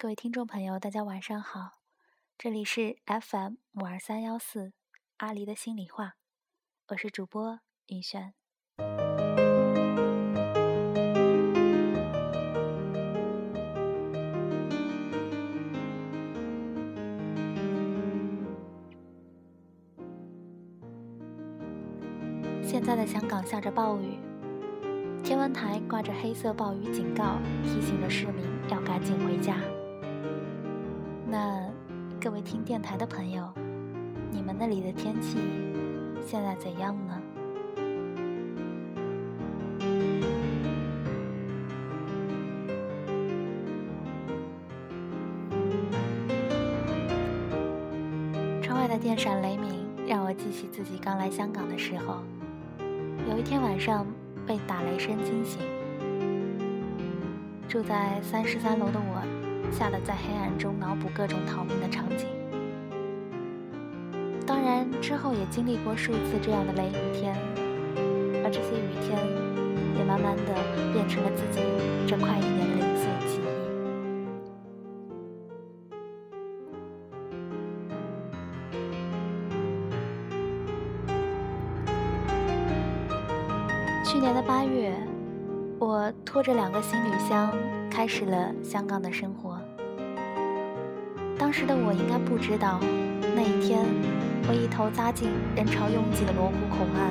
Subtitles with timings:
[0.00, 1.80] 各位听众朋友，大家晚上好，
[2.38, 4.72] 这里是 FM 五二三幺四
[5.16, 6.14] 阿狸的心里话，
[6.86, 7.58] 我是主播
[7.88, 8.32] 云轩。
[22.62, 24.16] 现在的香港下着暴雨，
[25.24, 29.58] 天文台挂着黑色暴雨警告，提醒着市民要赶紧回家。
[31.30, 31.60] 那
[32.18, 33.46] 各位听电台的朋友，
[34.30, 35.36] 你们那里的天气
[36.26, 37.22] 现在怎样呢？
[48.62, 52.22] 窗外的电闪雷鸣，让我记起自己刚来香港的时候。
[53.30, 54.06] 有一天晚上
[54.46, 55.60] 被打雷声惊醒，
[57.68, 59.22] 住在三十三楼的我，
[59.70, 62.26] 吓得在黑暗中脑补各种逃命的场景。
[64.46, 67.36] 当然之后也经历过数次这样的雷雨天，
[68.42, 69.18] 而这些雨天
[69.96, 70.54] 也慢慢的
[70.92, 71.60] 变成了自己
[72.06, 73.46] 这快一年的零碎记忆。
[84.04, 84.94] 去年的八月，
[85.78, 87.52] 我拖着两个行李箱
[87.90, 89.57] 开始了香港的生活。
[91.48, 92.78] 当时的我应该不知道，
[93.34, 93.80] 那一天
[94.46, 97.10] 我一头扎进人潮拥挤的罗湖口岸，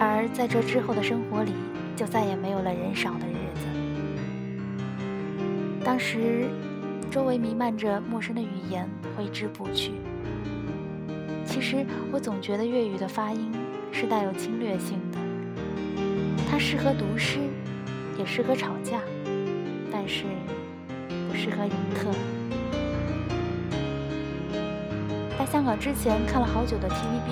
[0.00, 1.52] 而在这之后的生活里，
[1.94, 3.66] 就再也没有了人少的日子。
[5.84, 6.48] 当时，
[7.10, 9.92] 周围弥漫着陌生的语言，挥之不去。
[11.44, 13.52] 其实，我总觉得粤语的发音
[13.92, 15.18] 是带有侵略性的。
[16.50, 17.38] 它适合读诗，
[18.18, 18.98] 也适合吵架，
[19.92, 20.24] 但是
[21.28, 22.10] 不适合迎客。
[25.54, 27.30] 香港之前看了好久的 TVB，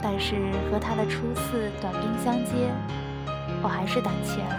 [0.00, 0.36] 但是
[0.70, 2.70] 和他的初次短兵相接，
[3.60, 4.56] 我还是胆怯了。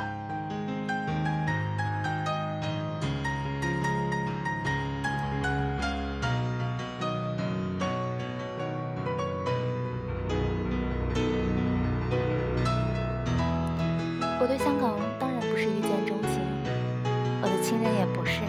[14.42, 16.42] 我对香港当然不是一见钟情，
[17.42, 18.42] 我的亲人也不是。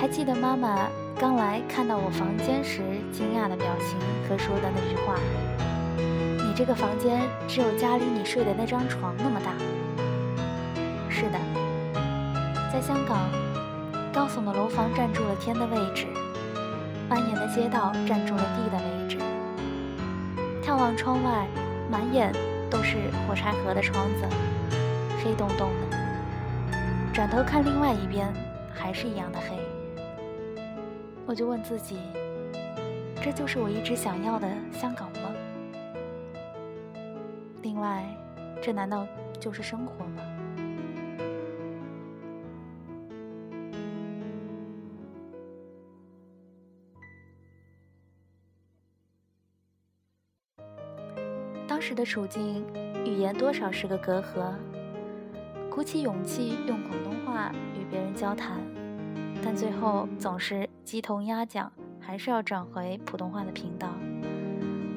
[0.00, 0.88] 还记得妈妈
[1.20, 2.80] 刚来看到我房间时
[3.10, 3.98] 惊讶的表情
[4.28, 5.16] 和说的那句话
[6.46, 9.50] ：“你这个房间只有家里你睡的那张床那么大。”
[11.10, 11.38] 是的，
[12.72, 13.18] 在香港，
[14.12, 16.06] 高耸的楼房占住了天的位置，
[17.10, 19.18] 蜿蜒的街道占住了地的位置。
[20.62, 21.48] 眺望窗外，
[21.90, 22.32] 满眼。
[22.70, 24.28] 都是火柴盒的窗子，
[25.24, 25.96] 黑洞洞的。
[27.14, 28.30] 转头看另外一边，
[28.74, 29.56] 还是一样的黑。
[31.28, 31.98] 我就问自己：
[33.22, 35.30] 这就是我一直想要的香港吗？
[37.60, 38.02] 另外，
[38.62, 39.06] 这难道
[39.38, 40.22] 就是生活吗？
[51.66, 52.64] 当时的处境，
[53.04, 54.54] 语言多少是个隔阂。
[55.68, 58.60] 鼓起勇气用广东话与别人交谈，
[59.44, 63.88] 但最后总是鸡同鸭讲，还是要转回普通话的频道，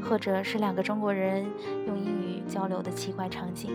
[0.02, 1.46] 或者是两个中国人
[1.85, 3.72] 用英语交流的奇怪场景。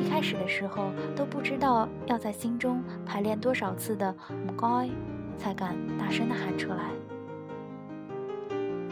[0.00, 4.88] 一开始的时候都不知道要在心中排练多少次的“唔该”，
[5.36, 6.90] 才敢大声的喊出来。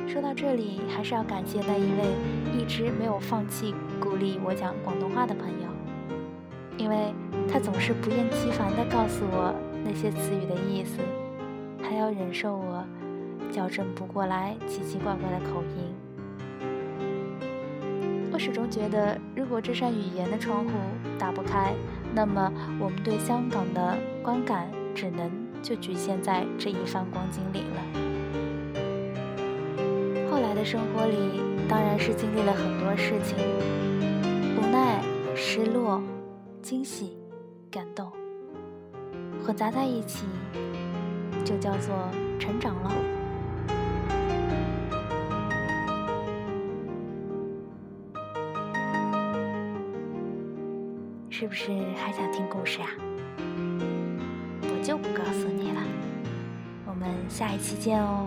[0.09, 5.69] 说到这里，还是要感谢那一位一直没有放弃鼓励我讲广东话的朋友，
[6.77, 7.15] 因为
[7.49, 9.55] 他总是不厌其烦地告诉我
[9.93, 10.99] 那些词语的意思，
[11.83, 12.85] 还要忍受我
[13.51, 15.93] 矫正不过来奇奇怪怪的口音。
[18.33, 20.71] 我始终觉得，如果这扇语言的窗户
[21.19, 21.75] 打不开，
[22.15, 25.29] 那么我们对香港的观感只能
[25.61, 27.83] 就局限在这一番光景里了。
[30.31, 33.37] 后来的生活里当然是经历了很多事情，
[34.57, 35.03] 无奈、
[35.35, 36.01] 失落、
[36.63, 37.19] 惊喜、
[37.73, 38.09] 感动，
[39.45, 40.27] 混杂在一起，
[41.45, 41.95] 就叫做
[42.39, 42.93] 成长了。
[51.29, 52.89] 是不是还想听故事啊？
[54.63, 55.81] 我就不告诉你了，
[56.87, 58.27] 我们下一期见哦。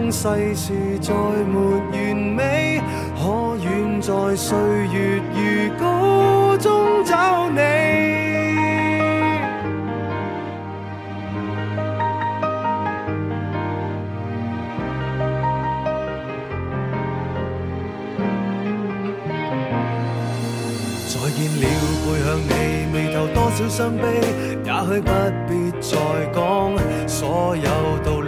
[0.00, 1.58] 当世事再没
[1.90, 2.80] 完美，
[3.16, 4.56] 可愿在岁
[4.92, 5.40] 月如
[5.76, 7.58] 歌中找你？
[21.08, 21.64] 再见了，
[22.04, 22.52] 背向你，
[22.92, 24.04] 眉头多少伤悲，
[24.64, 25.10] 也许不
[25.48, 25.90] 必再
[26.32, 26.38] 讲
[27.08, 27.66] 所有
[28.04, 28.27] 道理。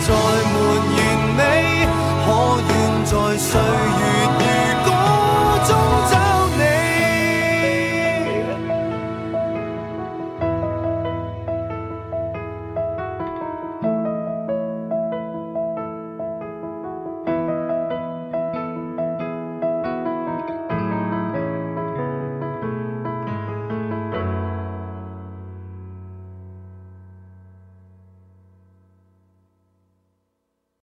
[0.00, 0.08] 再
[0.52, 0.56] 没
[0.94, 0.98] 完
[1.36, 1.40] 美
[2.24, 2.26] 可
[2.68, 4.07] 愿在岁月